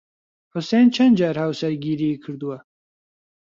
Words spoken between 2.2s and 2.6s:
کردووە؟